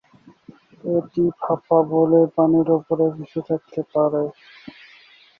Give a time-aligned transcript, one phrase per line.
[0.91, 4.23] এটি ফাঁপা বলে পানির উপরে ভেসে থাকতে পারে।